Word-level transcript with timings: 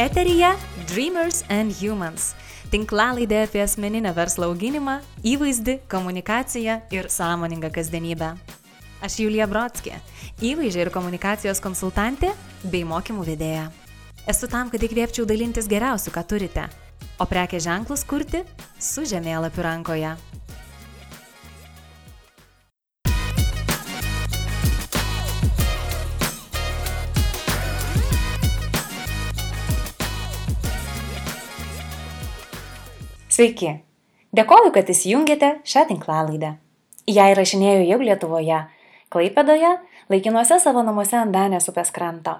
Eterija 0.00 0.54
Dreamers 0.88 1.42
and 1.52 1.74
Humans- 1.76 2.30
tinklalaidė 2.72 3.42
apie 3.44 3.60
asmeninę 3.60 4.14
verslo 4.16 4.46
auginimą, 4.48 4.94
įvaizdį, 5.20 5.74
komunikaciją 5.92 6.78
ir 6.90 7.10
sąmoningą 7.12 7.68
kasdienybę. 7.70 8.30
Aš 9.04 9.18
Julija 9.20 9.44
Brodskė, 9.46 10.00
įvaizdžio 10.40 10.86
ir 10.86 10.90
komunikacijos 10.90 11.60
konsultantė 11.60 12.32
bei 12.64 12.80
mokymų 12.80 13.26
vedėja. 13.28 13.68
Esu 14.26 14.48
tam, 14.48 14.70
kad 14.70 14.80
įkvėpčiau 14.80 15.28
dalintis 15.28 15.68
geriausiu, 15.68 16.10
ką 16.16 16.24
turite, 16.24 16.64
o 17.20 17.28
prekės 17.28 17.68
ženklus 17.68 18.00
kurti 18.08 18.40
su 18.78 19.04
žemėlapiu 19.04 19.68
rankoje. 19.68 20.16
Sveiki! 33.40 33.70
Dėkoju, 34.36 34.68
kad 34.74 34.90
įsijungėte 34.92 35.48
šią 35.64 35.86
tinklalaidę. 35.88 36.50
Ją 37.08 37.24
įrašinėjau 37.32 37.86
jau 37.88 37.96
Lietuvoje, 38.02 38.56
Klaipėdoje, 39.08 39.70
laikinuose 40.12 40.58
savo 40.60 40.82
namuose 40.84 41.16
ant 41.16 41.32
Danės 41.32 41.70
upės 41.72 41.88
kranto. 41.88 42.34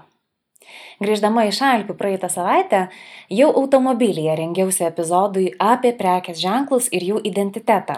Grįždama 1.01 1.47
iš 1.49 1.63
Alpių 1.65 1.97
praeitą 1.97 2.29
savaitę, 2.29 2.83
jau 3.33 3.49
automobilyje 3.63 4.35
rengiausi 4.43 4.85
epizodui 4.91 5.47
apie 5.57 5.95
prekės 5.97 6.37
ženklus 6.43 6.91
ir 6.93 7.07
jų 7.09 7.23
identitetą. 7.31 7.97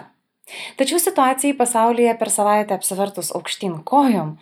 Tačiau 0.79 1.01
situacijai 1.03 1.57
pasaulyje 1.59 2.13
per 2.21 2.31
savaitę 2.31 2.77
apsivertus 2.77 3.33
aukštyn 3.35 3.81
kojom, 3.83 4.37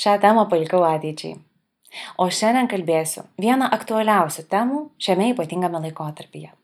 šią 0.00 0.14
temą 0.22 0.46
palikau 0.48 0.80
ateičiai. 0.94 1.36
O 2.16 2.30
šiandien 2.32 2.72
kalbėsiu 2.72 3.26
vieną 3.36 3.68
aktualiausių 3.76 4.46
temų 4.48 4.80
šiame 4.96 5.28
ypatingame 5.34 5.84
laikotarpyje. 5.84 6.54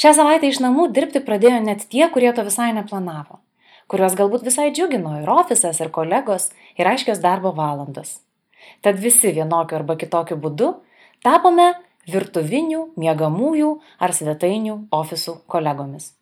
Šią 0.00 0.14
savaitę 0.18 0.50
iš 0.50 0.60
namų 0.64 0.88
dirbti 0.96 1.22
pradėjo 1.24 1.60
net 1.64 1.86
tie, 1.92 2.04
kurie 2.12 2.32
to 2.36 2.44
visai 2.46 2.72
neplanavo, 2.76 3.40
kuriuos 3.88 4.16
galbūt 4.18 4.44
visai 4.46 4.70
džiugino 4.74 5.16
ir 5.22 5.30
ofisas, 5.30 5.80
ir 5.80 5.92
kolegos, 5.94 6.50
ir 6.80 6.90
aiškios 6.90 7.22
darbo 7.24 7.54
valandos. 7.56 8.18
Tad 8.84 9.00
visi 9.00 9.32
vienokiu 9.36 9.78
arba 9.80 9.96
kitokiu 10.00 10.38
būdu 10.40 10.74
tapome 11.24 11.72
virtuvinių, 12.10 12.90
miegamųjų 13.00 13.70
ar 14.02 14.12
svetainių 14.12 14.76
ofisų 14.92 15.38
kolegomis. 15.48 16.12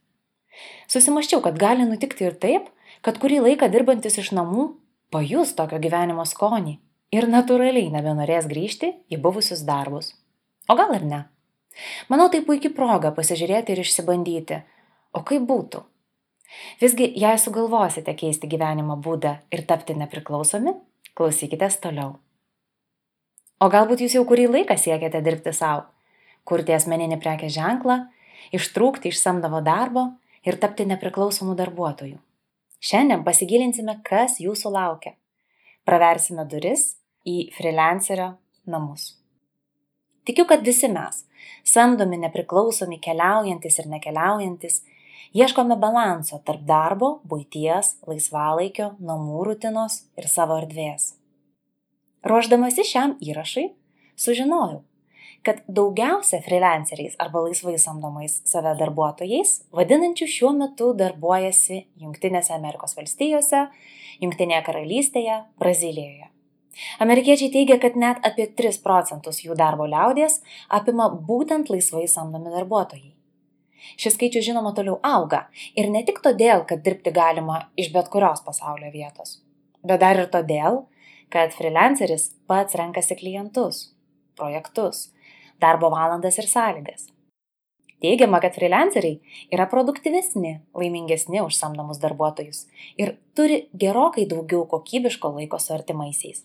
Susimaščiau, 0.91 1.41
kad 1.43 1.59
gali 1.59 1.87
nutikti 1.89 2.27
ir 2.29 2.37
taip, 2.39 2.69
kad 3.03 3.19
kurį 3.19 3.41
laiką 3.49 3.69
dirbantis 3.73 4.19
iš 4.21 4.33
namų 4.37 4.69
pajus 5.13 5.55
tokio 5.59 5.81
gyvenimo 5.83 6.25
skonį 6.29 6.79
ir 7.13 7.29
natūraliai 7.29 7.91
nebenorės 7.93 8.49
grįžti 8.51 8.93
į 9.13 9.21
buvusius 9.25 9.65
darbus. 9.69 10.13
O 10.71 10.77
gal 10.79 10.95
ir 10.97 11.07
ne. 11.09 11.23
Manau, 12.13 12.29
tai 12.33 12.43
puikia 12.47 12.73
proga 12.75 13.13
pasižiūrėti 13.17 13.75
ir 13.75 13.83
išsibandyti, 13.83 14.61
o 15.17 15.23
kaip 15.27 15.47
būtų. 15.49 15.83
Visgi, 16.83 17.09
jei 17.17 17.39
sugalvosite 17.41 18.13
keisti 18.19 18.49
gyvenimo 18.51 18.99
būdą 19.01 19.39
ir 19.55 19.65
tapti 19.69 19.97
nepriklausomi, 19.97 20.75
klausykitės 21.17 21.79
toliau. 21.83 22.19
O 23.63 23.69
galbūt 23.73 24.03
jūs 24.05 24.17
jau 24.19 24.25
kurį 24.29 24.49
laiką 24.51 24.77
siekiate 24.77 25.23
dirbti 25.25 25.53
savo, 25.55 25.87
kurti 26.49 26.75
asmeninį 26.77 27.21
prekės 27.23 27.55
ženklą, 27.55 28.01
ištrūkti 28.53 29.13
iš 29.13 29.21
samdomo 29.23 29.63
darbo 29.65 30.09
ir 30.45 30.59
tapti 30.61 30.87
nepriklausomų 30.91 31.55
darbuotojų. 31.61 32.19
Šiandien 32.83 33.23
pasigilinsime, 33.23 34.01
kas 34.03 34.41
jūsų 34.43 34.73
laukia. 34.75 35.15
Praversime 35.87 36.45
duris 36.51 36.97
į 37.23 37.53
freelancerio 37.55 38.33
namus. 38.67 39.13
Tikiu, 40.27 40.47
kad 40.51 40.67
visi 40.67 40.91
mes, 40.91 41.23
samdomi, 41.65 42.19
nepriklausomi, 42.25 42.99
keliaujantis 43.03 43.79
ir 43.81 43.89
nekeliaujantis, 43.93 44.83
ieškome 45.33 45.77
balanso 45.81 46.41
tarp 46.47 46.65
darbo, 46.69 47.17
būties, 47.29 47.97
laisvalaikio, 48.09 48.93
namų 49.01 49.45
rutinos 49.51 50.03
ir 50.19 50.29
savo 50.29 50.59
erdvės. 50.63 51.15
Ruoždamasi 52.23 52.85
šiam 52.87 53.17
įrašui, 53.19 53.73
sužinojau, 54.15 54.83
kad 55.43 55.63
daugiausia 55.67 56.39
freelanceriais 56.45 57.17
arba 57.23 57.43
laisvai 57.47 57.75
samdomais 57.83 58.39
save 58.47 58.77
darbuotojais, 58.79 59.57
vadinančių 59.75 60.29
šiuo 60.37 60.53
metu 60.59 60.93
darbuojasi 60.99 61.83
Junktinėse 62.03 62.55
Amerikos 62.55 62.95
valstijose, 62.99 63.67
Junktinėje 64.23 64.63
karalystėje, 64.69 65.41
Brazilijoje. 65.59 66.32
Amerikiečiai 67.05 67.53
teigia, 67.53 67.79
kad 67.81 67.97
net 67.97 68.23
apie 68.27 68.47
3 68.61 68.81
procentus 68.85 69.43
jų 69.45 69.57
darbo 69.59 69.87
liaudės 69.89 70.41
apima 70.69 71.09
būtent 71.13 71.71
laisvai 71.73 72.07
samdomi 72.09 72.53
darbuotojai. 72.55 73.13
Šis 73.99 74.15
skaičius 74.17 74.47
žinoma 74.47 74.73
toliau 74.77 74.99
auga 75.03 75.47
ir 75.77 75.91
ne 75.91 76.05
tik 76.07 76.23
todėl, 76.25 76.65
kad 76.69 76.85
dirbti 76.87 77.13
galima 77.15 77.67
iš 77.77 77.91
bet 77.95 78.09
kurios 78.13 78.45
pasaulio 78.47 78.93
vietos, 78.95 79.41
bet 79.83 80.01
dar 80.01 80.21
ir 80.23 80.31
todėl, 80.33 80.85
kad 81.33 81.55
freelanceris 81.57 82.31
pats 82.47 82.79
renkasi 82.79 83.17
klientus, 83.19 83.89
projektus, 84.39 85.11
darbo 85.61 85.91
valandas 85.93 86.39
ir 86.39 86.49
sąlygas. 86.49 87.11
Teigiama, 88.03 88.41
kad 88.43 88.57
freelanceriai 88.59 89.21
yra 89.55 89.69
produktyvesni, 89.71 90.57
laimingesni 90.75 91.39
už 91.43 91.55
samdomus 91.55 92.01
darbuotojus 92.03 92.65
ir 92.99 93.15
turi 93.39 93.69
gerokai 93.79 94.25
daugiau 94.31 94.65
kokybiško 94.73 95.31
laiko 95.37 95.61
su 95.63 95.75
artimaisiais. 95.77 96.43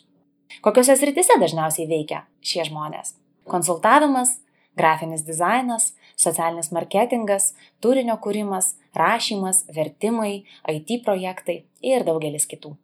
Kokiuose 0.64 0.96
sritise 0.98 1.38
dažniausiai 1.42 1.88
veikia 1.90 2.24
šie 2.46 2.66
žmonės? 2.68 3.16
Konsultavimas, 3.48 4.38
grafinis 4.78 5.24
dizainas, 5.28 5.92
socialinis 6.20 6.72
marketingas, 6.76 7.54
turinio 7.84 8.18
kūrimas, 8.24 8.76
rašymas, 8.98 9.64
vertimai, 9.76 10.44
IT 10.72 11.02
projektai 11.06 11.64
ir 11.82 12.06
daugelis 12.08 12.48
kitų. 12.50 12.76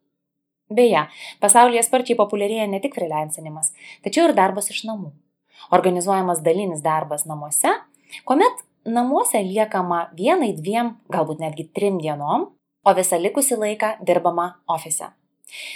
Beje, 0.74 1.06
pasaulyje 1.44 1.84
sparčiai 1.86 2.18
populiarėja 2.18 2.68
ne 2.72 2.80
tik 2.84 2.96
freelancinimas, 2.98 3.74
tačiau 4.06 4.30
ir 4.30 4.36
darbas 4.38 4.72
iš 4.74 4.84
namų. 4.90 5.12
Organizuojamas 5.76 6.42
dalinis 6.46 6.82
darbas 6.84 7.28
namuose, 7.30 7.76
kuomet 8.28 8.64
namuose 8.86 9.44
liekama 9.44 10.08
vienai, 10.18 10.54
dviem, 10.58 10.96
galbūt 11.14 11.44
netgi 11.44 11.68
trim 11.76 12.00
dienom, 12.02 12.50
o 12.84 12.96
visą 12.98 13.20
likusį 13.22 13.60
laiką 13.60 13.98
dirbama 14.08 14.54
ofise. 14.68 15.14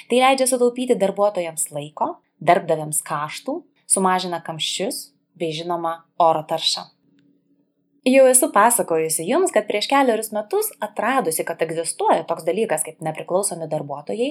Tai 0.09 0.19
leidžia 0.23 0.47
sutaupyti 0.49 0.97
darbuotojams 0.99 1.69
laiko, 1.75 2.17
darbdaviams 2.39 3.01
kaštų, 3.05 3.61
sumažina 3.87 4.41
kamščius 4.43 5.07
bei 5.37 5.53
žinoma 5.53 5.99
oro 6.21 6.43
taršą. 6.47 6.87
Jau 8.07 8.23
esu 8.29 8.47
pasakojusi 8.55 9.25
jums, 9.27 9.51
kad 9.51 9.65
prieš 9.67 9.89
keliarius 9.91 10.29
metus 10.31 10.69
atradusi, 10.85 11.43
kad 11.43 11.59
egzistuoja 11.65 12.23
toks 12.29 12.45
dalykas 12.47 12.85
kaip 12.85 13.01
nepriklausomi 13.03 13.67
darbuotojai, 13.67 14.29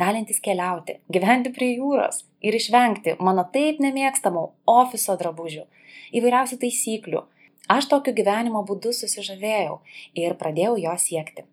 galintys 0.00 0.40
keliauti, 0.40 0.96
gyventi 1.12 1.52
prie 1.52 1.74
jūros 1.74 2.22
ir 2.40 2.56
išvengti 2.56 3.18
mano 3.20 3.44
taip 3.52 3.82
nemėgstamų 3.84 4.46
ofiso 4.72 5.18
drabužių, 5.20 5.66
įvairiausių 6.16 6.58
taisyklių, 6.64 7.22
aš 7.76 7.90
tokiu 7.92 8.16
gyvenimo 8.16 8.64
būdu 8.64 8.94
susižavėjau 8.96 9.76
ir 10.24 10.38
pradėjau 10.40 10.78
jo 10.86 10.96
siekti. 11.04 11.44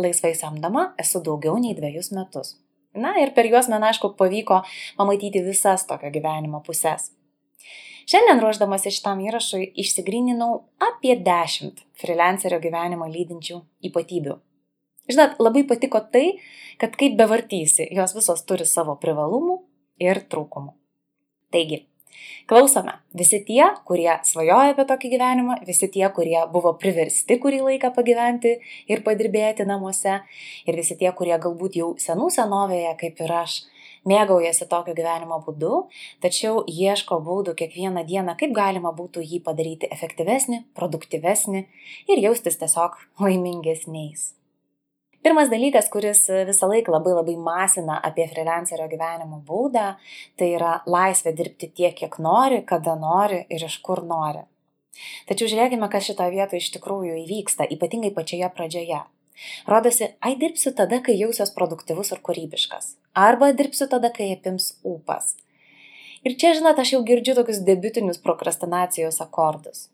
Laisvai 0.00 0.32
samdama 0.32 0.94
esu 1.04 1.20
daugiau 1.20 1.60
nei 1.60 1.76
dviejus 1.76 2.14
metus. 2.16 2.56
Na 2.94 3.14
ir 3.22 3.30
per 3.36 3.46
juos 3.46 3.68
man 3.70 3.84
aišku 3.86 4.14
pavyko 4.18 4.62
pamatyti 4.98 5.42
visas 5.46 5.86
tokio 5.86 6.10
gyvenimo 6.10 6.62
pusės. 6.66 7.12
Šiandien 8.10 8.40
ruoždamasi 8.42 8.90
šitam 8.90 9.20
įrašui 9.22 9.68
išsigryninau 9.78 10.64
apie 10.82 11.14
10 11.22 11.84
freelancerio 12.00 12.58
gyvenimo 12.62 13.06
lydinčių 13.06 13.60
ypatybių. 13.86 14.34
Žinot, 15.10 15.38
labai 15.42 15.62
patiko 15.68 16.00
tai, 16.12 16.40
kad 16.82 16.96
kaip 16.98 17.14
bevartysi, 17.18 17.86
jos 17.94 18.16
visos 18.16 18.42
turi 18.46 18.66
savo 18.66 18.96
privalumų 18.98 19.60
ir 20.02 20.22
trūkumų. 20.30 20.74
Taigi, 21.54 21.84
Klausome. 22.50 22.96
Visi 23.16 23.40
tie, 23.46 23.62
kurie 23.86 24.10
svajoja 24.26 24.74
apie 24.74 24.86
tokį 24.88 25.10
gyvenimą, 25.14 25.58
visi 25.66 25.88
tie, 25.92 26.06
kurie 26.14 26.38
buvo 26.52 26.72
priversti 26.80 27.38
kurį 27.42 27.60
laiką 27.66 27.92
pagyventi 27.96 28.56
ir 28.90 29.04
padirbėti 29.06 29.66
namuose, 29.68 30.20
ir 30.66 30.80
visi 30.80 30.96
tie, 30.98 31.10
kurie 31.16 31.36
galbūt 31.38 31.78
jau 31.80 31.92
senų 32.02 32.30
senovėje, 32.34 32.96
kaip 33.04 33.22
ir 33.22 33.36
aš, 33.42 33.60
mėgaujasi 34.08 34.66
tokio 34.70 34.96
gyvenimo 34.96 35.40
būdu, 35.46 35.84
tačiau 36.24 36.64
ieško 36.66 37.20
būdų 37.26 37.54
kiekvieną 37.60 38.04
dieną, 38.08 38.36
kaip 38.40 38.56
galima 38.56 38.94
būtų 38.96 39.24
jį 39.26 39.42
padaryti 39.46 39.90
efektyvesnį, 39.92 40.64
produktyvesnį 40.74 41.64
ir 42.10 42.26
jaustis 42.26 42.60
tiesiog 42.60 42.98
laimingesniais. 43.20 44.39
Pirmas 45.20 45.50
dalykas, 45.52 45.90
kuris 45.92 46.22
visą 46.48 46.68
laiką 46.70 46.94
labai 46.94 47.12
labai 47.12 47.34
masina 47.36 47.98
apie 48.08 48.24
freelancerio 48.30 48.86
gyvenimo 48.88 49.42
būdą, 49.44 49.90
tai 50.40 50.54
yra 50.56 50.78
laisvė 50.88 51.34
dirbti 51.36 51.68
tiek, 51.76 51.92
kiek 51.98 52.16
nori, 52.24 52.62
kada 52.64 52.94
nori 52.96 53.42
ir 53.52 53.66
iš 53.66 53.76
kur 53.84 54.00
nori. 54.00 54.46
Tačiau 55.28 55.50
žiūrėkime, 55.52 55.90
kas 55.92 56.08
šitoje 56.08 56.32
vietoje 56.32 56.64
iš 56.64 56.70
tikrųjų 56.76 57.20
įvyksta, 57.26 57.68
ypatingai 57.76 58.14
pačioje 58.16 58.48
pradžioje. 58.56 59.02
Rodosi, 59.68 60.10
ai 60.24 60.34
dirbsiu 60.40 60.72
tada, 60.76 61.02
kai 61.04 61.16
jausiuos 61.20 61.52
produktyvus 61.56 62.12
ir 62.16 62.24
kūrybiškas. 62.24 62.94
Arba 63.16 63.52
dirbsiu 63.56 63.88
tada, 63.92 64.10
kai 64.16 64.32
apims 64.34 64.74
ūpas. 64.84 65.36
Ir 66.24 66.36
čia, 66.40 66.52
žinot, 66.56 66.80
aš 66.80 66.96
jau 66.96 67.04
girdžiu 67.04 67.36
tokius 67.38 67.62
debitinius 67.64 68.20
prokrastinacijos 68.24 69.20
akordus. 69.24 69.88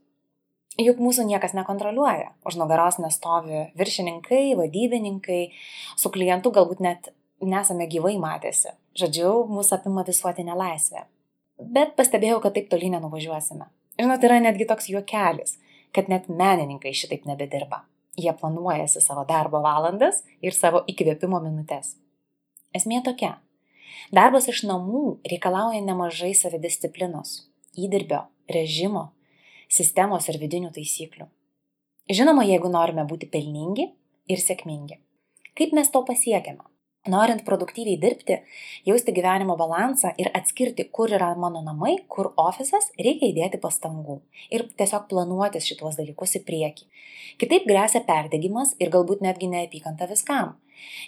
Juk 0.77 0.99
mūsų 1.01 1.25
niekas 1.25 1.55
nekontroliuoja. 1.57 2.35
Už 2.45 2.59
nugaros 2.61 2.99
nestovi 3.01 3.71
viršininkai, 3.81 4.53
vadybininkai, 4.59 5.41
su 5.97 6.13
klientu 6.13 6.53
galbūt 6.53 6.83
net 6.85 7.09
nesame 7.41 7.87
gyvai 7.89 8.19
matėsi. 8.21 8.75
Žodžiu, 8.97 9.47
mūsų 9.49 9.79
apima 9.79 10.05
visuotinė 10.05 10.57
laisvė. 10.57 11.07
Bet 11.57 11.95
pastebėjau, 11.97 12.43
kad 12.45 12.57
taip 12.57 12.69
toli 12.69 12.91
nenuvažiuosime. 12.93 13.71
Žinot, 13.97 14.25
yra 14.29 14.37
netgi 14.45 14.69
toks 14.69 14.91
juokelis, 14.93 15.57
kad 15.97 16.11
net 16.13 16.29
menininkai 16.29 16.93
šitaip 16.93 17.25
nebedirba. 17.29 17.87
Jie 18.21 18.33
planuojasi 18.37 19.01
savo 19.01 19.25
darbo 19.29 19.63
valandas 19.65 20.23
ir 20.45 20.53
savo 20.57 20.83
įkvėpimo 20.89 21.41
minutės. 21.45 21.95
Esmė 22.77 23.01
tokia. 23.05 23.39
Darbas 24.13 24.49
iš 24.53 24.63
namų 24.69 25.19
reikalauja 25.29 25.81
nemažai 25.85 26.35
savidisciplinos, 26.37 27.47
įdirbio, 27.77 28.27
režimo, 28.53 29.11
sistemos 29.69 30.29
ir 30.31 30.39
vidinių 30.43 30.73
taisyklių. 30.75 31.29
Žinoma, 32.13 32.47
jeigu 32.47 32.71
norime 32.71 33.03
būti 33.09 33.27
pelningi 33.31 33.91
ir 34.31 34.43
sėkmingi. 34.43 35.01
Kaip 35.59 35.73
mes 35.75 35.91
to 35.91 36.03
pasiekiame? 36.07 36.63
Norint 37.07 37.45
produktyviai 37.47 38.01
dirbti, 38.03 38.41
jausti 38.87 39.13
gyvenimo 39.15 39.55
balansą 39.59 40.11
ir 40.19 40.31
atskirti, 40.35 40.89
kur 40.91 41.13
yra 41.15 41.29
mano 41.39 41.63
namai, 41.63 41.93
kur 42.11 42.33
ofisas, 42.43 42.89
reikia 42.99 43.31
įdėti 43.31 43.61
pastangų 43.63 44.19
ir 44.51 44.67
tiesiog 44.79 45.07
planuotis 45.13 45.69
šituos 45.71 45.99
dalykus 46.01 46.35
į 46.41 46.43
priekį. 46.49 46.89
Kitaip 47.39 47.71
grėsia 47.71 48.03
perdegimas 48.09 48.75
ir 48.83 48.91
galbūt 48.91 49.23
netgi 49.23 49.51
neapykanta 49.53 50.11
viskam. 50.11 50.57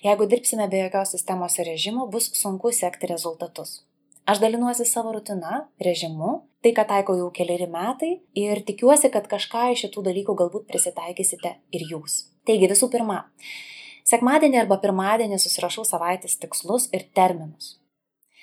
Jeigu 0.06 0.30
dirbsime 0.30 0.68
be 0.70 0.84
jokios 0.84 1.16
sistemos 1.16 1.58
ir 1.58 1.66
režimo, 1.72 2.06
bus 2.06 2.30
sunku 2.38 2.72
sekti 2.72 3.10
rezultatus. 3.10 3.82
Aš 4.28 4.42
dalinuosi 4.42 4.84
savo 4.84 5.14
rutina, 5.14 5.62
režimu, 5.80 6.42
tai, 6.60 6.74
ką 6.76 6.82
taikau 6.90 7.14
jau 7.16 7.30
keliari 7.32 7.64
metai 7.72 8.10
ir 8.36 8.58
tikiuosi, 8.68 9.08
kad 9.14 9.24
kažką 9.30 9.70
iš 9.72 9.86
šitų 9.86 10.02
dalykų 10.10 10.34
galbūt 10.36 10.66
prisitaikysite 10.68 11.54
ir 11.72 11.84
jūs. 11.88 12.16
Taigi 12.44 12.68
visų 12.68 12.90
pirma, 12.92 13.22
sekmadienį 14.10 14.58
arba 14.60 14.76
pirmadienį 14.82 15.38
susirašau 15.40 15.86
savaitės 15.88 16.36
tikslus 16.42 16.90
ir 16.92 17.06
terminus. 17.16 17.78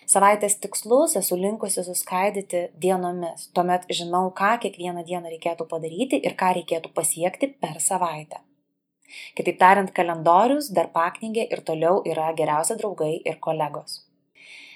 Savaitės 0.10 0.58
tikslus 0.64 1.14
esu 1.22 1.38
linkusi 1.38 1.86
suskaidyti 1.86 2.64
dienomis, 2.82 3.52
tuomet 3.54 3.86
žinau, 4.00 4.32
ką 4.34 4.56
kiekvieną 4.66 5.06
dieną 5.06 5.36
reikėtų 5.36 5.70
padaryti 5.70 6.18
ir 6.18 6.34
ką 6.42 6.56
reikėtų 6.58 6.96
pasiekti 6.98 7.52
per 7.62 7.78
savaitę. 7.78 8.42
Kitaip 9.38 9.62
tariant, 9.62 9.94
kalendorius, 9.94 10.74
darbaknygė 10.74 11.46
ir 11.46 11.62
toliau 11.62 12.02
yra 12.10 12.34
geriausi 12.34 12.82
draugai 12.82 13.14
ir 13.22 13.38
kolegos. 13.38 14.05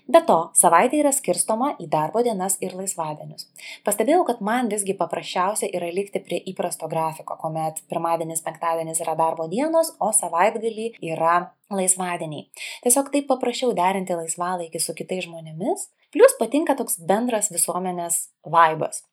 Be 0.09 0.23
to, 0.25 0.37
savaitė 0.57 1.03
yra 1.03 1.11
skirstoma 1.13 1.75
į 1.77 1.85
darbo 1.93 2.23
dienas 2.25 2.55
ir 2.65 2.73
laisvadienius. 2.73 3.45
Pastebėjau, 3.85 4.23
kad 4.25 4.39
man 4.41 4.71
visgi 4.71 4.95
paprasčiausia 4.97 5.69
yra 5.69 5.91
likti 5.93 6.17
prie 6.25 6.39
įprasto 6.49 6.89
grafiko, 6.89 7.37
kuomet 7.37 7.83
pirmadienis, 7.91 8.41
penktadienis 8.41 9.03
yra 9.05 9.13
darbo 9.19 9.45
dienos, 9.51 9.93
o 10.01 10.09
savaitgalį 10.15 10.95
yra 11.11 11.51
laisvadieniai. 11.69 12.47
Tiesiog 12.87 13.13
taip 13.13 13.29
paprašiau 13.29 13.75
derinti 13.77 14.17
laisvalaikį 14.17 14.81
su 14.81 14.97
kitais 14.97 15.27
žmonėmis, 15.29 15.85
plus 16.09 16.33
patinka 16.41 16.73
toks 16.79 16.97
bendras 17.05 17.53
visuomenės 17.53 18.23
vaibas. 18.49 19.03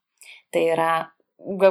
Tai 0.48 0.64
yra 0.72 0.92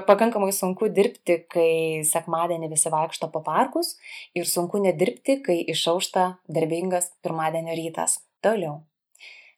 pakankamai 0.06 0.54
sunku 0.54 0.94
dirbti, 0.94 1.42
kai 1.50 1.70
sekmadienį 2.06 2.70
visi 2.78 2.94
vaikšto 2.94 3.34
po 3.34 3.42
parkus 3.42 3.96
ir 4.38 4.46
sunku 4.46 4.78
nedirbti, 4.86 5.42
kai 5.42 5.64
išaušta 5.66 6.36
darbingas 6.46 7.16
pirmadienio 7.26 7.74
rytas. 7.74 8.22
Toliau. 8.46 8.84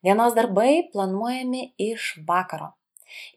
Dienos 0.07 0.31
darbai 0.35 0.87
planuojami 0.93 1.73
iš 1.77 2.03
vakaro. 2.27 2.67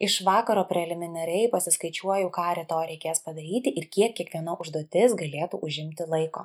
Iš 0.06 0.20
vakaro 0.26 0.62
preliminariai 0.70 1.48
pasiskaičiuoju, 1.50 2.28
ką 2.36 2.44
rytoj 2.58 2.84
reikės 2.92 3.18
padaryti 3.24 3.72
ir 3.80 3.88
kiek 3.96 4.12
kiekviena 4.14 4.54
užduotis 4.54 5.16
galėtų 5.18 5.58
užimti 5.66 6.06
laiko. 6.12 6.44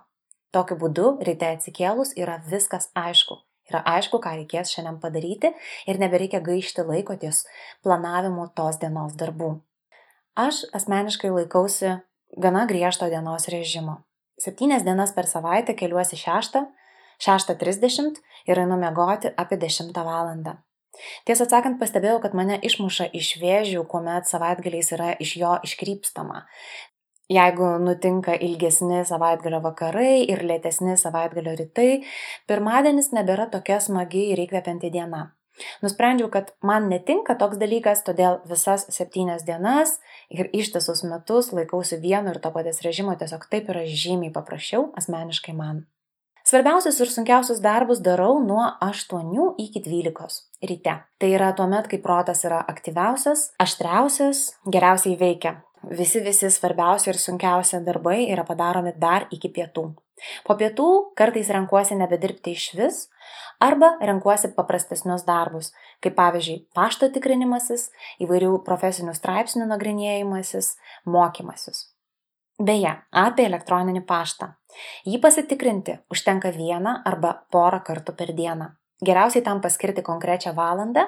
Tokiu 0.50 0.80
būdu 0.82 1.12
ryte 1.28 1.52
atsikėlus 1.54 2.16
yra 2.18 2.40
viskas 2.50 2.90
aišku. 2.98 3.38
Yra 3.70 3.84
aišku, 3.92 4.18
ką 4.24 4.32
reikės 4.40 4.74
šiandien 4.74 4.98
padaryti 5.04 5.52
ir 5.86 6.02
nebereikia 6.02 6.42
gaišti 6.48 6.88
laiko 6.90 7.20
ties 7.22 7.44
planavimu 7.86 8.48
tos 8.58 8.82
dienos 8.82 9.14
darbų. 9.22 9.52
Aš 10.34 10.64
asmeniškai 10.80 11.30
laikausi 11.36 12.00
gana 12.48 12.66
griežto 12.72 13.12
dienos 13.14 13.46
režimo. 13.54 14.00
Septynias 14.42 14.90
dienas 14.90 15.14
per 15.14 15.30
savaitę 15.30 15.78
keliuosi 15.78 16.18
šeštą, 16.18 16.66
6.30 17.24 18.22
ir 18.50 18.62
einu 18.64 18.80
miegoti 18.82 19.34
apie 19.38 19.60
10 19.62 19.94
val. 20.06 20.34
Tiesą 21.28 21.48
sakant, 21.52 21.80
pastebėjau, 21.80 22.20
kad 22.24 22.36
mane 22.38 22.58
išmuša 22.64 23.10
iš 23.20 23.36
vėžių, 23.42 23.84
kuomet 23.92 24.30
savaitgaliais 24.30 24.92
yra 24.96 25.14
iš 25.20 25.36
jo 25.42 25.56
iškrypstama. 25.68 26.46
Jeigu 27.32 27.72
nutinka 27.82 28.36
ilgesni 28.48 29.00
savaitgalio 29.10 29.60
vakarai 29.64 30.28
ir 30.30 30.44
lėtesni 30.46 30.94
savaitgalio 31.02 31.56
rytai, 31.58 32.04
pirmadienis 32.46 33.10
nebėra 33.18 33.48
tokia 33.50 33.80
smagi 33.82 34.28
ir 34.34 34.44
įkvepianti 34.46 34.92
diena. 34.94 35.32
Nusprendžiau, 35.82 36.30
kad 36.30 36.52
man 36.62 36.90
netinka 36.92 37.34
toks 37.40 37.58
dalykas, 37.58 38.04
todėl 38.06 38.42
visas 38.50 38.86
septynias 38.92 39.48
dienas 39.48 39.98
ir 40.30 40.52
ištisus 40.54 41.06
metus 41.08 41.54
laikausi 41.56 41.98
vieno 42.04 42.36
ir 42.36 42.42
to 42.44 42.52
paties 42.54 42.84
režimo, 42.86 43.16
tiesiog 43.18 43.48
taip 43.50 43.72
yra 43.74 43.88
žymiai 43.88 44.36
paprasčiau 44.36 44.92
asmeniškai 45.00 45.56
man. 45.58 45.86
Svarbiausius 46.46 47.00
ir 47.02 47.10
sunkiausius 47.10 47.58
darbus 47.58 48.04
darau 48.06 48.36
nuo 48.38 48.62
8 48.86 49.56
iki 49.58 49.82
12 49.82 50.68
ryte. 50.70 50.94
Tai 51.18 51.30
yra 51.34 51.48
tuo 51.58 51.66
met, 51.66 51.88
kai 51.90 51.98
protas 51.98 52.44
yra 52.46 52.60
aktyviausias, 52.70 53.48
aštriausias, 53.58 54.52
geriausiai 54.70 55.18
veikia. 55.18 55.56
Visi 55.90 56.22
visi 56.22 56.52
svarbiausi 56.54 57.10
ir 57.10 57.18
sunkiausi 57.18 57.80
darbai 57.88 58.28
yra 58.30 58.46
padaromi 58.46 58.94
dar 59.02 59.26
iki 59.34 59.50
pietų. 59.56 59.88
Po 60.46 60.54
pietų 60.60 60.88
kartais 61.18 61.50
renkuosi 61.50 61.98
nebedirbti 61.98 62.54
iš 62.54 62.68
vis 62.78 63.02
arba 63.60 63.96
renkuosi 63.98 64.54
paprastesnius 64.54 65.26
darbus, 65.26 65.72
kaip 65.98 66.14
pavyzdžiui 66.20 66.62
pašto 66.78 67.10
tikrinimasis, 67.10 67.90
įvairių 68.22 68.62
profesinių 68.70 69.18
straipsnių 69.18 69.66
nagrinėjimasis, 69.74 70.76
mokymasis. 71.10 71.88
Beje, 72.62 72.94
apie 73.12 73.50
elektroninį 73.50 74.06
paštą. 74.08 74.54
Jį 75.06 75.20
pasitikrinti 75.24 76.00
užtenka 76.12 76.52
vieną 76.56 77.00
arba 77.06 77.34
porą 77.52 77.82
kartų 77.86 78.16
per 78.20 78.34
dieną. 78.38 78.74
Geriausiai 79.06 79.44
tam 79.44 79.62
paskirti 79.62 80.04
konkrečią 80.06 80.54
valandą 80.56 81.04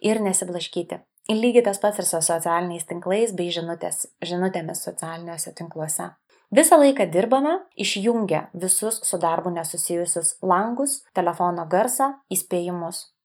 ir 0.00 0.22
nesiblaškyti. 0.24 1.00
Lygiai 1.28 1.64
tas 1.66 1.80
pats 1.82 1.98
ir 1.98 2.06
su 2.06 2.20
socialiniais 2.22 2.86
tinklais 2.86 3.32
bei 3.34 3.50
žinutės, 3.50 4.06
žinutėmis 4.22 4.84
socialiniuose 4.86 5.52
tinkluose. 5.58 6.12
Visą 6.54 6.78
laiką 6.78 7.08
dirbame, 7.10 7.56
išjungę 7.74 8.44
visus 8.54 9.00
su 9.02 9.18
darbu 9.18 9.50
nesusijusius 9.50 10.36
langus, 10.42 11.00
telefono 11.18 11.66
garsą, 11.66 12.12
įspėjimus. 12.30 13.15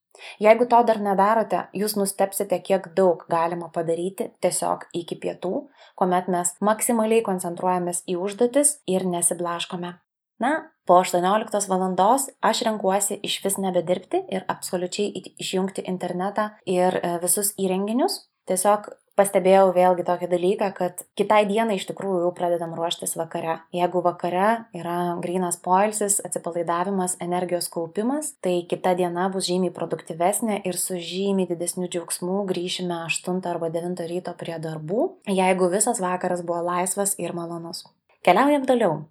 Jeigu 0.44 0.68
to 0.70 0.82
dar 0.88 1.00
nedarote, 1.02 1.64
jūs 1.78 1.96
nustepsite, 1.98 2.60
kiek 2.66 2.92
daug 2.98 3.24
galima 3.32 3.72
padaryti 3.74 4.32
tiesiog 4.44 4.88
iki 4.98 5.18
pietų, 5.24 5.54
kuomet 6.00 6.30
mes 6.32 6.54
maksimaliai 6.62 7.24
koncentruojamės 7.26 8.04
į 8.12 8.18
užduotis 8.22 8.80
ir 8.88 9.08
nesiblaškome. 9.08 9.96
Na, 10.42 10.52
po 10.90 10.98
18 11.04 11.70
valandos 11.70 12.28
aš 12.42 12.64
renkuosi 12.66 13.20
iš 13.22 13.38
vis 13.44 13.60
nebedirbti 13.62 14.24
ir 14.34 14.46
absoliučiai 14.50 15.22
išjungti 15.38 15.86
internetą 15.92 16.48
ir 16.66 16.98
e, 16.98 17.18
visus 17.22 17.54
įrenginius. 17.62 18.16
Tiesiog 18.52 18.90
pastebėjau 19.16 19.70
vėlgi 19.76 20.04
tokį 20.08 20.28
dalyką, 20.32 20.68
kad 20.76 21.04
kitai 21.20 21.44
dienai 21.48 21.78
iš 21.80 21.86
tikrųjų 21.90 22.24
jau 22.26 22.32
pradedam 22.36 22.74
ruoštis 22.76 23.14
vakare. 23.20 23.60
Jeigu 23.76 24.02
vakare 24.04 24.66
yra 24.76 24.98
grinas 25.24 25.60
poilsis, 25.62 26.20
atsipalaidavimas, 26.26 27.16
energijos 27.24 27.70
kaupimas, 27.72 28.34
tai 28.44 28.62
kita 28.72 28.96
diena 29.00 29.30
bus 29.32 29.48
žymiai 29.48 29.74
produktyvesnė 29.76 30.62
ir 30.68 30.80
su 30.80 31.00
žymiai 31.00 31.48
didesniu 31.54 31.88
džiaugsmu 31.92 32.42
grįšime 32.52 32.98
8 33.06 33.40
arba 33.54 33.72
9 33.72 34.04
ryto 34.12 34.36
prie 34.40 34.60
darbų, 34.60 35.08
jeigu 35.32 35.72
visas 35.72 36.04
vakaras 36.04 36.44
buvo 36.44 36.60
laisvas 36.68 37.16
ir 37.22 37.36
malonus. 37.38 37.86
Keliaujam 38.26 38.68
toliau. 38.70 39.02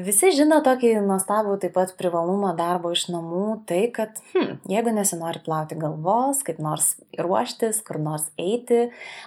Visi 0.00 0.30
žino 0.32 0.60
tokį 0.64 0.94
nuostabų 1.04 1.56
taip 1.60 1.74
pat 1.74 1.90
privalumą 1.98 2.52
darbo 2.56 2.92
iš 2.94 3.08
namų, 3.12 3.60
tai 3.68 3.82
kad 3.92 4.20
hm, 4.32 4.60
jeigu 4.70 4.92
nesinori 4.96 5.42
plauti 5.44 5.76
galvos, 5.80 6.40
kaip 6.46 6.60
nors 6.62 6.94
ruoštis, 7.18 7.82
kur 7.84 7.98
nors 8.00 8.28
eiti, 8.40 8.86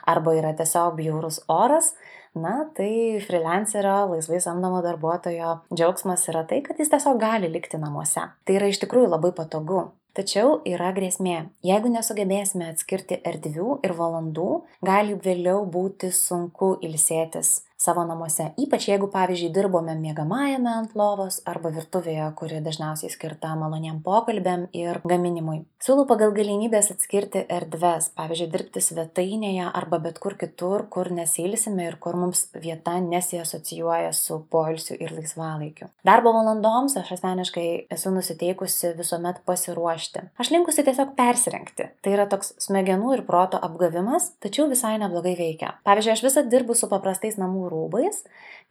arba 0.09 0.33
yra 0.39 0.53
tiesiog 0.57 0.95
bjaurus 0.97 1.41
oras, 1.51 1.91
na, 2.33 2.55
tai 2.77 3.19
freelancerio, 3.21 3.97
laisvai 4.13 4.39
samdomo 4.41 4.79
darbuotojo 4.85 5.59
džiaugsmas 5.73 6.25
yra 6.31 6.45
tai, 6.49 6.63
kad 6.65 6.79
jis 6.81 6.89
tiesiog 6.93 7.19
gali 7.21 7.51
likti 7.53 7.81
namuose. 7.81 8.31
Tai 8.47 8.55
yra 8.57 8.71
iš 8.71 8.81
tikrųjų 8.85 9.11
labai 9.13 9.33
patogu. 9.37 9.91
Tačiau 10.13 10.59
yra 10.69 10.91
grėsmė. 10.93 11.39
Jeigu 11.65 11.89
nesugebėsime 11.89 12.67
atskirti 12.69 13.17
erdvių 13.25 13.79
ir 13.85 13.93
valandų, 13.97 14.49
gali 14.85 15.17
vėliau 15.17 15.63
būti 15.69 16.11
sunku 16.13 16.75
ilsėtis 16.85 17.59
savo 17.83 18.05
namuose. 18.07 18.49
Ypač 18.63 18.87
jeigu 18.87 19.09
pavyzdžiui 19.11 19.51
dirbome 19.55 19.95
miegamajame 19.99 20.71
ant 20.71 20.93
lovos 20.95 21.41
arba 21.49 21.71
virtuvėje 21.75 22.29
kuri 22.39 22.61
dažniausiai 22.63 23.11
skirta 23.11 23.51
maloniem 23.59 23.99
pokalbiam 24.05 24.67
ir 24.71 25.01
gaminimui. 25.03 25.63
Siūlau 25.83 26.05
pagal 26.07 26.31
galimybes 26.35 26.93
atskirti 26.93 27.43
erdves 27.51 28.07
pavyzdžiui 28.15 28.47
dirbti 28.53 28.83
svetainėje 28.85 29.67
arba 29.67 29.99
bet 30.05 30.21
kur 30.23 30.37
kitur 30.39 30.85
kur 30.93 31.11
nesiilsime 31.11 31.89
ir 31.89 31.97
kur 31.99 32.15
mums 32.19 32.45
vieta 32.55 32.95
nesiasocijuoja 33.03 34.13
su 34.15 34.39
poilsiu 34.53 34.95
ir 34.99 35.11
laisvalaikiu. 35.17 35.89
Darbo 36.07 36.31
valandoms 36.37 36.95
aš 37.01 37.11
asmeniškai 37.17 37.67
esu 37.91 38.13
nusiteikusi 38.15 38.93
visuomet 38.97 39.43
pasiruošti. 39.49 40.23
Aš 40.39 40.53
linkusi 40.55 40.87
tiesiog 40.87 41.15
persirengti. 41.19 41.89
Tai 41.99 42.15
yra 42.15 42.29
toks 42.31 42.53
smegenų 42.63 43.17
ir 43.17 43.25
proto 43.27 43.59
apgavimas 43.59 44.31
tačiau 44.43 44.69
visai 44.71 44.95
neblogai 45.03 45.35
veikia. 45.39 45.75
Pavyzdžiui 45.83 46.15
aš 46.15 46.25
visad 46.29 46.51
dirbu 46.53 46.79
su 46.79 46.87
paprastais 46.91 47.35
namų 47.41 47.72
rūbais. 47.73 48.23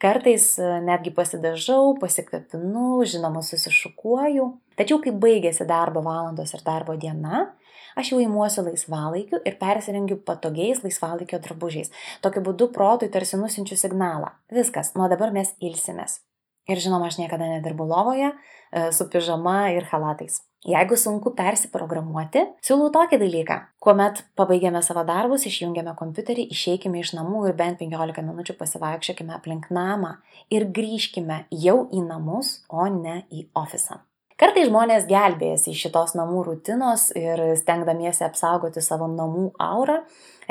Kartais 0.03 0.47
e, 0.59 0.69
netgi 0.87 1.13
pasidažau 1.15 1.97
pasikvepinu 2.01 3.03
žinoma 3.07 3.43
susišukuoju. 3.47 4.49
Tačiau 4.79 5.03
kai 5.05 5.13
baigiasi 5.25 5.69
darbo 5.69 6.05
valandos 6.07 6.55
ir 6.57 6.65
darbo 6.67 6.97
diena 6.97 7.51
aš 7.97 8.15
jau 8.15 8.23
imuosi 8.25 8.65
laisvalaikiu 8.65 9.43
ir 9.45 9.59
persirengiu 9.61 10.17
patogiais 10.27 10.83
laisvalaikio 10.85 11.41
drabužiais. 11.45 11.93
Tokiu 12.25 12.45
būdu 12.49 12.73
protui 12.73 13.13
tarsi 13.13 13.41
nusinčiu 13.41 13.77
signalą. 13.77 14.33
Viskas 14.53 14.95
nuo 14.97 15.13
dabar 15.13 15.35
mes 15.37 15.53
ilsimės 15.61 16.23
ir 16.69 16.81
žinoma 16.83 17.11
aš 17.11 17.19
niekada 17.21 17.49
nedirbu 17.51 17.87
lovoje 17.89 18.31
e, 18.31 18.89
su 18.93 19.09
pižama 19.11 19.73
ir 19.77 19.87
chalatais. 19.91 20.41
Jeigu 20.63 20.95
sunku 20.95 21.33
persiprogramuoti 21.35 22.45
siūlau 22.63 22.93
tokį 22.95 23.19
dalyką. 23.25 23.57
Kuomet 23.83 24.23
pabaigiame 24.39 24.83
savo 24.87 25.03
darbus 25.09 25.49
išjungiame 25.51 25.97
kompiuterį 25.99 26.47
išeikime 26.55 27.03
iš 27.03 27.17
namų 27.19 27.49
ir 27.51 27.59
bent 27.59 27.81
penkiolika 27.83 28.23
minučių 28.23 28.55
pasivaikščiokime 28.61 29.35
aplink 29.41 29.73
namą. 29.75 30.15
Ir 30.55 30.71
grįžkime 30.71 31.45
jau 31.67 31.83
į 31.91 32.07
namus 32.07 32.61
o 32.71 32.87
ne 32.95 33.25
į 33.35 33.49
ofisą 33.59 34.05
kartais 34.43 34.69
žmonės 34.69 35.07
gelbėjasi 35.11 35.71
iš 35.73 35.87
šitos 35.87 36.17
namų 36.19 36.43
rutinos 36.51 37.11
ir 37.19 37.41
stengdamiesi 37.61 38.27
apsaugoti 38.27 38.83
savo 38.83 39.07
namų 39.11 39.53
aurą 39.63 40.01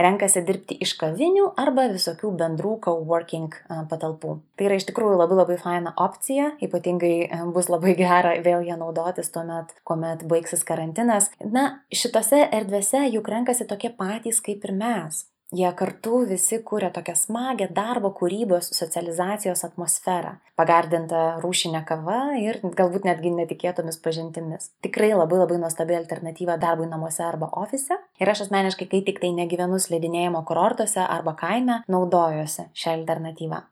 renkasi 0.01 0.43
dirbti 0.48 0.77
iš 0.83 0.93
kavinių 1.00 1.50
arba 1.60 1.88
visokių 1.91 2.31
bendrų 2.39 2.75
coworking 2.86 3.57
patalpų. 3.91 4.38
Tai 4.55 4.67
yra 4.69 4.77
iš 4.79 4.88
tikrųjų 4.89 5.17
labai 5.19 5.39
labai 5.41 5.57
faina 5.62 5.93
opcija, 6.00 6.53
ypatingai 6.63 7.15
bus 7.55 7.69
labai 7.71 7.95
gera 8.00 8.38
vėl 8.45 8.65
ją 8.67 8.79
naudotis 8.79 9.31
tuomet, 9.33 9.75
kuomet 9.88 10.24
baigsis 10.31 10.63
karantinas. 10.67 11.31
Na, 11.43 11.83
šitose 11.93 12.45
erdvėse 12.48 13.03
juk 13.12 13.29
renkasi 13.31 13.67
tokie 13.69 13.91
patys 13.98 14.41
kaip 14.43 14.65
ir 14.67 14.75
mes 14.77 15.25
jie 15.51 15.72
kartu 15.75 16.22
visi 16.29 16.60
kuria 16.63 16.89
tokią 16.96 17.15
smagią 17.17 17.67
darbo 17.75 18.12
kūrybos 18.20 18.72
socializacijos 18.75 19.65
atmosferą 19.67 20.38
pagardintą 20.60 21.24
rūšine 21.43 21.81
kava 21.88 22.22
ir 22.39 22.62
galbūt 22.63 23.08
netgi 23.10 23.34
netikėtomis 23.36 24.00
pažintimis. 24.05 24.70
Tikrai 24.86 25.12
labai 25.15 25.41
labai 25.41 25.60
nuostabi 25.63 25.98
alternatyva 25.98 26.60
darbui 26.62 26.88
namuose 26.91 27.25
arba 27.25 27.50
ofise. 27.63 27.98
Ir 28.22 28.31
aš 28.31 28.46
asmeniškai 28.48 28.88
kai 28.91 29.03
tiktai 29.08 29.34
negyvenu 29.36 29.81
slidinėjimo 29.81 30.46
kurortuose 30.48 31.03
arba 31.03 31.36
kaime 31.39 31.81
naudojuosi 31.91 32.70
šia 32.77 32.96
alternatyva 33.00 33.65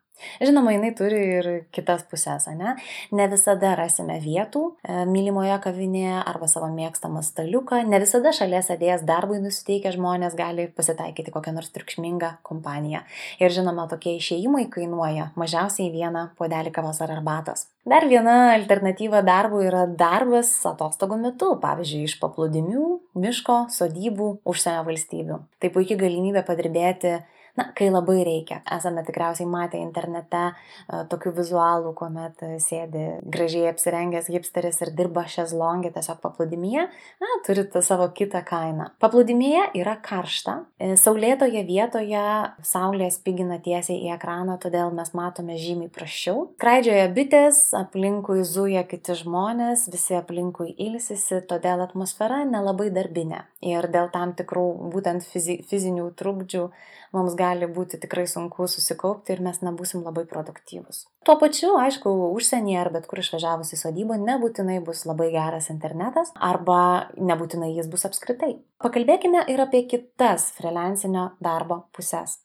Žinoma, 0.43 0.73
jinai 0.75 0.91
turi 0.97 1.19
ir 1.39 1.49
kitas 1.75 2.03
pusės, 2.09 2.47
ne? 2.55 2.75
Ne 3.15 3.27
visada 3.31 3.73
rasime 3.79 4.19
vietų 4.23 4.63
e, 4.83 5.03
mylimoje 5.09 5.55
kavinėje 5.63 6.19
arba 6.21 6.49
savo 6.51 6.69
mėgstamą 6.73 7.23
staliuką, 7.25 7.81
ne 7.87 8.01
visada 8.03 8.33
šalia 8.35 8.61
sėdėjęs 8.65 9.05
darbui 9.07 9.39
nusiteikę 9.43 9.93
žmonės 9.95 10.37
gali 10.39 10.67
pasitaikyti 10.75 11.33
kokią 11.35 11.55
nors 11.55 11.71
triukšmingą 11.75 12.35
kompaniją. 12.45 13.03
Ir 13.39 13.55
žinoma, 13.55 13.87
tokie 13.91 14.17
išėjimai 14.19 14.67
kainuoja 14.73 15.31
mažiausiai 15.39 15.91
vieną 15.93 16.29
puodelį 16.39 16.73
kavos 16.75 17.01
ar 17.05 17.15
arbatos. 17.17 17.67
Dar 17.89 18.05
viena 18.05 18.53
alternatyva 18.53 19.23
darbui 19.25 19.63
yra 19.65 19.85
darbas 19.87 20.51
atostogų 20.67 21.17
metu, 21.23 21.53
pavyzdžiui, 21.63 22.05
iš 22.05 22.17
paplūdimių, 22.21 22.85
miško, 23.17 23.59
sodybų, 23.73 24.29
užsienio 24.49 24.83
valstybių. 24.87 25.39
Tai 25.59 25.71
puikia 25.73 25.97
galimybė 25.99 26.43
padirbėti 26.45 27.15
na 27.59 27.67
kai 27.75 27.89
labai 27.91 28.23
reikia. 28.23 28.61
Esame 28.77 29.03
tikriausiai 29.07 29.47
matę 29.49 29.79
internete 29.81 30.41
e, 30.49 31.03
tokių 31.11 31.33
vizualų 31.39 31.93
kuomet 31.97 32.43
sėdi 32.63 33.05
gražiai 33.27 33.67
apsirengęs 33.73 34.29
hipsteris 34.31 34.79
ir 34.85 34.93
dirba 34.95 35.25
šezlonge 35.29 35.91
tiesiog 35.95 36.21
paplūdimyje 36.23 36.85
na 37.23 37.31
turi 37.45 37.65
savo 37.83 38.07
kitą 38.15 38.41
kainą. 38.47 38.89
Paplūdimyje 39.03 39.69
yra 39.81 39.97
karšta 40.05 40.55
e, 40.79 40.93
saulėtoje 40.99 41.65
vietoje 41.67 42.23
saulė 42.65 43.09
spigina 43.13 43.59
tiesiai 43.63 43.99
į 44.07 44.13
ekraną 44.15 44.59
todėl 44.63 44.93
mes 44.95 45.11
matome 45.17 45.57
žymiai 45.59 45.91
prasčiau. 45.93 46.47
Skraidžioja 46.59 47.09
bitės 47.15 47.61
aplinkui 47.77 48.43
zuja 48.47 48.85
kiti 48.87 49.17
žmonės 49.19 49.87
visi 49.91 50.15
aplinkui 50.19 50.71
ilsisi 50.77 51.41
todėl 51.49 51.83
atmosfera 51.85 52.43
nelabai 52.47 52.89
darbinė. 52.95 53.43
Ir 53.65 53.89
dėl 53.91 54.07
tam 54.13 54.33
tikrų 54.39 54.65
būtent 54.93 55.25
fizi 55.27 55.59
fizinių 55.69 56.09
trukdžių 56.19 56.69
mums 57.15 57.35
gali 57.39 57.69
būti 57.69 57.99
tikrai 58.01 58.25
sunku 58.29 58.67
susikaupti 58.71 59.33
ir 59.35 59.43
mes 59.45 59.61
nebūsim 59.65 60.03
labai 60.05 60.25
produktyvūs. 60.29 61.05
Tuo 61.27 61.35
pačiu, 61.41 61.75
aišku, 61.81 62.11
užsienyje 62.37 62.81
ar 62.81 62.91
bet 62.95 63.07
kur 63.09 63.21
išvažiavus 63.23 63.73
į 63.75 63.81
sodybą 63.83 64.19
nebūtinai 64.23 64.79
bus 64.85 65.05
labai 65.09 65.31
geras 65.35 65.71
internetas 65.73 66.33
arba 66.35 66.81
nebūtinai 67.17 67.71
jis 67.75 67.89
bus 67.91 68.05
apskritai. 68.09 68.57
Pakalbėkime 68.83 69.47
ir 69.51 69.65
apie 69.65 69.85
kitas 69.89 70.51
freelancinio 70.57 71.31
darbo 71.43 71.83
pusės. 71.95 72.39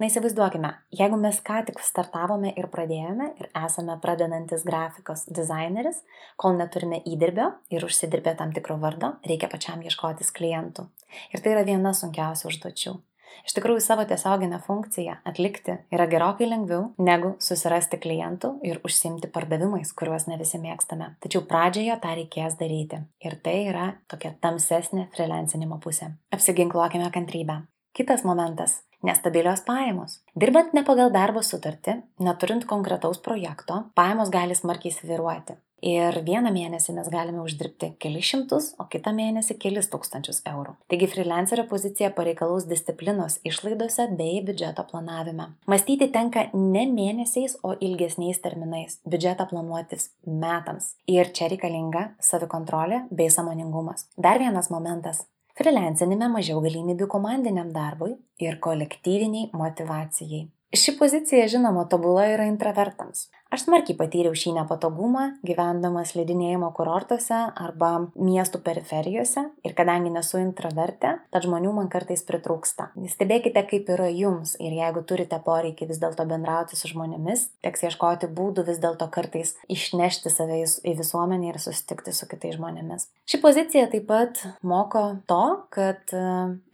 Na 0.00 0.08
įsivaizduokime, 0.08 0.70
jeigu 0.96 1.16
mes 1.20 1.38
ką 1.44 1.60
tik 1.68 1.80
startavome 1.84 2.52
ir 2.60 2.68
pradėjome 2.72 3.30
ir 3.40 3.48
esame 3.62 3.96
pradedantis 4.02 4.64
grafikos 4.66 5.26
dizaineris, 5.38 6.02
kol 6.40 6.58
neturime 6.58 7.00
įdirbio 7.08 7.50
ir 7.72 7.86
užsidirbę 7.86 8.36
tam 8.38 8.54
tikro 8.56 8.76
vardo, 8.82 9.14
reikia 9.26 9.50
pačiam 9.52 9.84
ieškotis 9.84 10.34
klientų. 10.36 10.88
Ir 11.32 11.44
tai 11.44 11.56
yra 11.56 11.64
viena 11.68 11.94
sunkiausių 11.96 12.52
užduočių. 12.52 12.98
Iš 13.46 13.54
tikrųjų, 13.56 13.80
savo 13.84 14.04
tiesioginę 14.08 14.60
funkciją 14.64 15.16
atlikti 15.28 15.78
yra 15.94 16.06
gerokai 16.10 16.48
lengviau 16.50 16.90
negu 16.98 17.34
susirasti 17.42 18.00
klientų 18.02 18.52
ir 18.66 18.82
užsimti 18.86 19.30
pardavimais, 19.32 19.94
kuriuos 19.96 20.28
ne 20.30 20.38
visi 20.40 20.60
mėgstame. 20.62 21.14
Tačiau 21.24 21.46
pradžioje 21.48 21.96
tą 22.02 22.14
reikės 22.18 22.58
daryti. 22.60 23.00
Ir 23.24 23.38
tai 23.44 23.56
yra 23.70 23.88
tokia 24.10 24.34
tamsesnė 24.44 25.08
freelancinimo 25.16 25.80
pusė. 25.82 26.12
Apsiginkluokime 26.34 27.10
kantrybę. 27.14 27.62
Kitas 27.96 28.22
momentas- 28.24 28.82
nestabilios 29.08 29.64
pajamos. 29.66 30.20
Dirbant 30.36 30.74
ne 30.74 30.84
pagal 30.84 31.10
darbo 31.10 31.40
sutartį, 31.40 32.02
neturint 32.20 32.66
konkretaus 32.66 33.18
projekto, 33.18 33.90
pajamos 33.94 34.30
gali 34.30 34.54
smarkiai 34.54 34.92
sviruoti 34.92 35.56
ir 35.86 36.20
vieną 36.26 36.52
mėnesį 36.54 36.94
mes 36.96 37.08
galime 37.12 37.42
uždirbti 37.44 37.92
kelis 38.02 38.28
šimtus 38.30 38.70
o 38.80 38.86
kitą 38.92 39.12
mėnesį 39.16 39.56
kelis 39.62 39.90
tūkstančius 39.92 40.42
eurų. 40.50 40.76
Taigi 40.92 41.08
frylancerio 41.10 41.66
pozicija 41.70 42.12
pareikalaus 42.16 42.68
disciplinos 42.70 43.38
išlaidose 43.48 44.08
bei 44.18 44.42
biudžeto 44.46 44.84
planavime. 44.90 45.50
Mąstyti 45.70 46.10
tenka 46.14 46.46
ne 46.54 46.86
mėnesiais 46.90 47.58
o 47.62 47.74
ilgesniais 47.80 48.40
terminais. 48.44 49.00
Biudžetą 49.08 49.48
planuotis 49.50 50.10
metams. 50.26 50.94
Ir 51.10 51.32
čia 51.34 51.50
reikalinga 51.52 52.10
savikontrolė 52.22 53.04
bei 53.10 53.30
sąmoningumas. 53.32 54.08
Dar 54.16 54.40
vienas 54.42 54.70
momentas. 54.70 55.26
Frilansinime 55.60 56.30
mažiau 56.32 56.62
galimybių 56.64 57.08
komandiniam 57.10 57.68
darbui 57.74 58.14
ir 58.40 58.56
kolektyviniai 58.64 59.50
motivacijai. 59.52 60.46
Ši 60.70 60.94
pozicija, 60.96 61.48
žinoma, 61.50 61.82
tobula 61.90 62.28
yra 62.30 62.46
intravertams. 62.46 63.26
Aš 63.50 63.64
smarkiai 63.66 63.96
patyriau 63.98 64.30
šį 64.30 64.52
nepatogumą, 64.60 65.24
gyvendamas 65.42 66.12
slidinėjimo 66.12 66.68
kurortuose 66.76 67.34
arba 67.58 67.88
miestų 68.14 68.60
periferijose 68.62 69.42
ir 69.66 69.72
kadangi 69.74 70.12
nesu 70.14 70.38
intravertė, 70.38 71.16
tad 71.34 71.46
žmonių 71.48 71.72
man 71.74 71.88
kartais 71.90 72.22
pritrūksta. 72.28 72.92
Stebėkite, 73.10 73.64
kaip 73.66 73.90
yra 73.90 74.06
jums 74.14 74.52
ir 74.62 74.76
jeigu 74.76 75.02
turite 75.02 75.40
poreikį 75.42 75.88
vis 75.90 75.98
dėlto 75.98 76.28
bendrauti 76.30 76.78
su 76.78 76.92
žmonėmis, 76.92 77.48
teks 77.66 77.82
ieškoti 77.88 78.30
būdų 78.38 78.68
vis 78.70 78.78
dėlto 78.78 79.10
kartais 79.10 79.56
išnešti 79.66 80.30
save 80.30 80.60
į 80.62 80.94
visuomenę 81.02 81.50
ir 81.50 81.58
susitikti 81.58 82.14
su 82.14 82.30
kitais 82.30 82.54
žmonėmis. 82.54 83.08
Ši 83.26 83.42
pozicija 83.42 83.90
taip 83.90 84.06
pat 84.06 84.44
moko 84.62 85.02
to, 85.26 85.42
kad 85.74 86.14
e, 86.14 86.22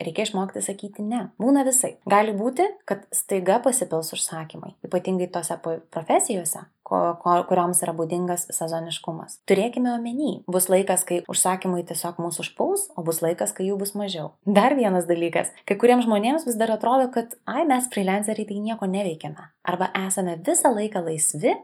reikia 0.05 0.29
išmokti 0.29 0.61
sakyti 0.65 1.09
ne. 1.09 1.31
Būna 1.41 1.65
visai. 1.65 1.95
Gali 2.05 2.37
būti, 2.37 2.69
kad 2.85 3.09
staiga 3.17 3.63
pasipils 3.65 4.13
užsakymai, 4.13 4.77
ypatingai 4.85 5.33
tose 5.33 5.57
profesijose 5.65 6.66
kurioms 6.87 7.83
yra 7.85 7.95
būdingas 7.97 8.47
sezoniškumas. 8.55 9.41
Turėkime 9.49 9.93
omeny, 9.97 10.43
bus 10.51 10.69
laikas, 10.73 11.05
kai 11.09 11.23
užsakymai 11.31 11.83
tiesiog 11.89 12.21
mūsų 12.23 12.45
užpuls, 12.45 12.87
o 12.97 13.05
bus 13.07 13.23
laikas, 13.25 13.55
kai 13.57 13.69
jų 13.69 13.79
bus 13.81 13.95
mažiau. 13.99 14.33
Dar 14.47 14.77
vienas 14.79 15.09
dalykas, 15.09 15.53
kai 15.67 15.79
kuriems 15.81 16.07
žmonėms 16.07 16.47
vis 16.47 16.59
dar 16.59 16.73
atrodo, 16.75 17.09
kad, 17.15 17.35
ai, 17.49 17.65
mes 17.69 17.89
freelanceriai 17.93 18.47
tai 18.49 18.61
nieko 18.63 18.89
neveikiame. 18.91 19.51
Arba 19.67 19.89
esame 19.99 20.37
visą 20.47 20.71
laiką 20.71 21.03
laisvi 21.09 21.57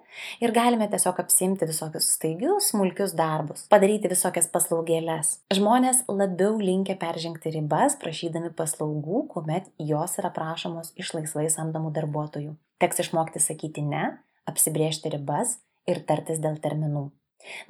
ir 0.42 0.54
galime 0.54 0.88
tiesiog 0.90 1.20
apsimti 1.22 1.68
visokius 1.70 2.10
staigius, 2.16 2.72
smulkius 2.72 3.14
darbus, 3.18 3.68
padaryti 3.70 4.10
visokias 4.10 4.50
paslaugėlės. 4.50 5.36
Žmonės 5.54 6.02
labiau 6.10 6.58
linkia 6.58 6.98
peržengti 6.98 7.54
ribas, 7.54 7.94
prašydami 8.02 8.50
paslaugų, 8.58 9.28
kuomet 9.30 9.70
jos 9.78 10.18
yra 10.18 10.32
prašomos 10.34 10.90
iš 10.98 11.14
laisvai 11.14 11.46
samdomų 11.52 11.94
darbuotojų. 11.94 12.56
Teks 12.82 13.04
išmokti 13.04 13.38
sakyti 13.38 13.86
ne 13.86 14.16
apsibriežti 14.49 15.12
ribas 15.14 15.58
ir 15.88 16.02
tartis 16.06 16.40
dėl 16.42 16.58
terminų. 16.62 17.11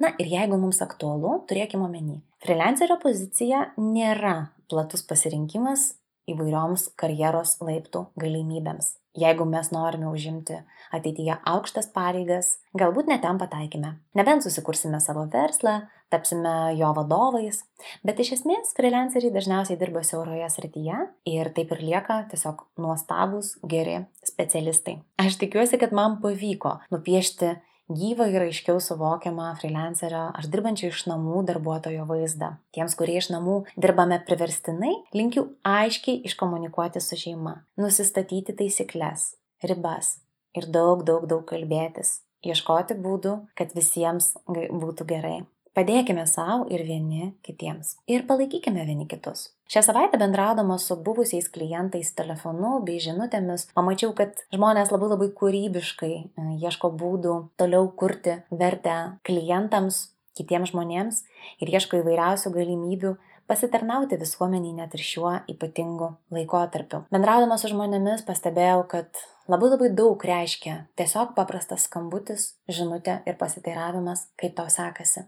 Na 0.03 0.13
ir 0.21 0.29
jeigu 0.29 0.59
mums 0.61 0.83
aktualu, 0.85 1.39
turėkime 1.49 1.87
omeny, 1.87 2.19
freelancerio 2.43 2.99
pozicija 3.01 3.71
nėra 3.81 4.53
platus 4.69 5.01
pasirinkimas 5.09 5.93
įvairioms 6.29 6.89
karjeros 6.99 7.57
laiptų 7.63 8.07
galimybėms. 8.19 8.93
Jeigu 9.13 9.45
mes 9.45 9.67
norime 9.69 10.07
užimti 10.09 10.55
ateityje 10.93 11.35
aukštas 11.45 11.91
pareigas, 11.93 12.55
galbūt 12.73 13.11
netem 13.11 13.37
pataikime. 13.37 13.99
Nebent 14.17 14.41
susikursime 14.45 14.97
savo 15.03 15.27
verslą, 15.29 15.83
tapsime 16.13 16.73
jo 16.79 16.89
vadovais, 16.97 17.61
bet 18.05 18.21
iš 18.23 18.35
esmės 18.39 18.73
freelanceriai 18.77 19.33
dažniausiai 19.35 19.77
dirba 19.77 20.01
siauroje 20.05 20.49
srityje 20.55 20.97
ir 21.29 21.51
taip 21.53 21.75
ir 21.75 21.83
lieka 21.85 22.23
tiesiog 22.31 22.65
nuostabus, 22.81 23.53
geri 23.69 23.99
specialistai. 24.25 24.99
Aš 25.21 25.37
tikiuosi, 25.41 25.77
kad 25.81 25.93
man 25.93 26.17
pavyko 26.23 26.79
nupiešti 26.93 27.53
gyvą 27.91 28.27
ir 28.31 28.45
aiškiau 28.47 28.79
suvokiamą 28.81 29.49
freelancerio 29.59 30.23
ar 30.31 30.47
dirbančio 30.47 30.89
iš 30.91 31.05
namų 31.11 31.43
darbuotojo 31.49 32.05
vaizdą. 32.09 32.53
Tiems, 32.75 32.95
kurie 32.99 33.17
iš 33.19 33.29
namų 33.33 33.57
dirbame 33.75 34.19
priverstinai, 34.27 34.93
linkiu 35.15 35.49
aiškiai 35.67 36.21
iškomunikuoti 36.29 37.03
su 37.03 37.19
šeima, 37.19 37.57
nusistatyti 37.79 38.55
taisyklės, 38.59 39.33
ribas 39.63 40.17
ir 40.55 40.69
daug, 40.71 41.03
daug, 41.07 41.27
daug 41.27 41.43
kalbėtis, 41.49 42.21
ieškoti 42.45 42.97
būdų, 43.03 43.35
kad 43.57 43.75
visiems 43.75 44.33
būtų 44.47 45.09
gerai. 45.09 45.37
Padėkime 45.73 46.27
savo 46.29 46.67
ir 46.69 46.83
vieni 46.85 47.31
kitiems. 47.41 47.95
Ir 48.05 48.27
palaikykime 48.29 48.83
vieni 48.85 49.07
kitus. 49.09 49.47
Šią 49.73 49.81
savaitę 49.87 50.19
bendraudama 50.21 50.75
su 50.77 50.93
buvusiais 51.01 51.47
klientais 51.49 52.11
telefonu 52.13 52.75
bei 52.85 52.99
žinutėmis, 53.01 53.65
pamačiau, 53.73 54.11
kad 54.13 54.43
žmonės 54.53 54.93
labai 54.93 55.09
labai 55.15 55.31
kūrybiškai 55.33 56.13
e, 56.13 56.45
ieško 56.61 56.91
būdų 56.99 57.35
toliau 57.57 57.89
kurti 57.97 58.37
vertę 58.53 58.97
klientams, 59.25 60.11
kitiems 60.37 60.75
žmonėms 60.75 61.23
ir 61.57 61.73
ieško 61.73 62.03
įvairiausių 62.03 62.53
galimybių 62.53 63.17
pasitarnauti 63.49 64.21
visuomeniai 64.21 64.77
net 64.77 64.93
ir 64.93 65.03
šiuo 65.03 65.35
ypatingu 65.51 66.13
laikotarpiu. 66.33 67.03
Bendraudama 67.13 67.57
su 67.57 67.73
žmonėmis 67.73 68.25
pastebėjau, 68.29 68.85
kad 68.93 69.25
labai 69.49 69.73
labai 69.73 69.89
daug 69.97 70.21
reiškia 70.21 70.83
tiesiog 70.99 71.33
paprastas 71.37 71.89
skambutis, 71.89 72.51
žinutė 72.69 73.23
ir 73.25 73.41
pasiteiravimas, 73.41 74.29
kaip 74.37 74.53
tau 74.59 74.69
sekasi. 74.69 75.25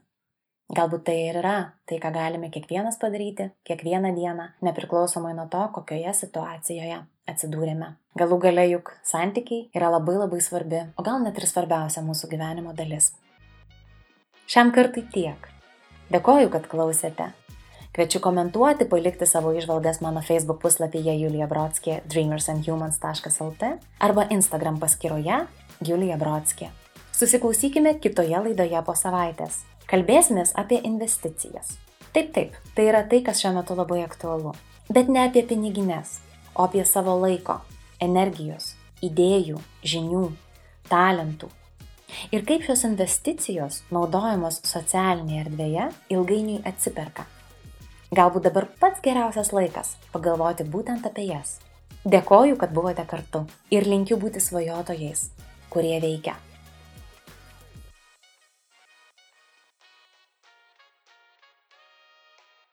Galbūt 0.73 1.03
tai 1.05 1.15
ir 1.27 1.37
yra 1.43 1.57
tai, 1.85 1.99
ką 2.01 2.09
galime 2.09 2.47
kiekvienas 2.49 2.97
padaryti, 2.97 3.51
kiekvieną 3.69 4.15
dieną, 4.15 4.47
nepriklausomai 4.65 5.35
nuo 5.37 5.45
to, 5.45 5.61
kokioje 5.75 6.13
situacijoje 6.17 7.03
atsidūrėme. 7.29 7.91
Galų 8.17 8.39
gale 8.47 8.63
juk 8.71 8.89
santykiai 9.05 9.67
yra 9.77 9.91
labai 9.93 10.15
labai 10.17 10.39
svarbi, 10.41 10.81
o 10.97 11.05
gal 11.05 11.21
net 11.21 11.37
ir 11.37 11.45
svarbiausia 11.45 12.01
mūsų 12.05 12.31
gyvenimo 12.33 12.73
dalis. 12.73 13.11
Šiam 14.49 14.73
kartui 14.73 15.05
tiek. 15.13 15.51
Dėkoju, 16.09 16.49
kad 16.53 16.65
klausėte. 16.69 17.29
Kviečiu 17.93 18.19
komentuoti, 18.25 18.89
palikti 18.89 19.29
savo 19.29 19.53
išvalgas 19.55 20.01
mano 20.01 20.25
Facebook 20.25 20.59
puslapyje 20.65 21.13
Julija 21.19 21.45
Brodskė 21.47 22.01
dreamersandhumans.lt 22.09 23.69
arba 24.09 24.25
Instagram 24.33 24.81
paskyroje 24.81 25.45
Julija 25.85 26.17
Brodskė. 26.17 26.73
Susiklausykime 27.15 27.95
kitoje 28.03 28.41
laidoje 28.49 28.81
po 28.83 28.97
savaitės. 28.97 29.61
Kalbėsimės 29.85 30.55
apie 30.57 30.79
investicijas. 30.87 31.75
Taip, 32.15 32.31
taip, 32.33 32.55
tai 32.73 32.87
yra 32.89 33.03
tai, 33.05 33.19
kas 33.25 33.41
šiuo 33.43 33.51
metu 33.57 33.75
labai 33.77 33.99
aktualu. 34.05 34.55
Bet 34.89 35.09
ne 35.11 35.25
apie 35.27 35.43
pinigines, 35.45 36.19
o 36.55 36.63
apie 36.65 36.81
savo 36.85 37.13
laiko, 37.21 37.59
energijos, 38.01 38.73
idėjų, 39.05 39.59
žinių, 39.85 40.23
talentų. 40.89 41.51
Ir 42.31 42.45
kaip 42.47 42.65
šios 42.65 42.85
investicijos, 42.87 43.81
naudojamos 43.93 44.61
socialinėje 44.65 45.45
erdvėje, 45.45 45.87
ilgainiui 46.15 46.61
atsiperka. 46.65 47.27
Galbūt 48.15 48.47
dabar 48.47 48.69
pats 48.79 49.01
geriausias 49.05 49.51
laikas 49.53 49.95
pagalvoti 50.13 50.65
būtent 50.65 51.05
apie 51.09 51.27
jas. 51.31 51.57
Dėkoju, 52.05 52.57
kad 52.61 52.73
buvote 52.73 53.05
kartu 53.09 53.43
ir 53.73 53.89
linkiu 53.89 54.17
būti 54.21 54.41
svajotojais, 54.41 55.31
kurie 55.73 55.97
veikia. 56.01 56.37